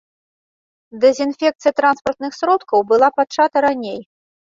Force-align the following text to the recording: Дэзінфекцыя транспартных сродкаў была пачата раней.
Дэзінфекцыя 1.03 1.71
транспартных 1.79 2.31
сродкаў 2.39 2.79
была 2.93 3.11
пачата 3.19 3.57
раней. 3.67 4.01